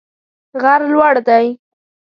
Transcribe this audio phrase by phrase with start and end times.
[0.61, 1.45] غر لوړ دی